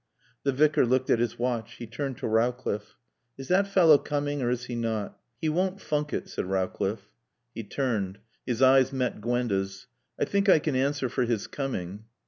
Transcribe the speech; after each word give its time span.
The 0.41 0.51
Vicar 0.51 0.83
looked 0.83 1.11
at 1.11 1.19
his 1.19 1.37
watch. 1.37 1.73
He 1.75 1.85
turned 1.85 2.17
to 2.17 2.27
Rowcliffe. 2.27 2.95
"Is 3.37 3.49
that 3.49 3.67
fellow 3.67 3.99
coming, 3.99 4.41
or 4.41 4.49
is 4.49 4.63
he 4.65 4.73
not?" 4.73 5.15
"He 5.39 5.47
won't 5.47 5.79
funk 5.79 6.11
it," 6.11 6.27
said 6.27 6.45
Rowcliffe. 6.47 7.11
He 7.53 7.63
turned. 7.63 8.17
His 8.43 8.63
eyes 8.63 8.91
met 8.91 9.21
Gwenda's. 9.21 9.85
"I 10.19 10.25
think 10.25 10.49
I 10.49 10.57
can 10.57 10.75
answer 10.75 11.07
for 11.07 11.25
his 11.25 11.45
coming." 11.45 12.05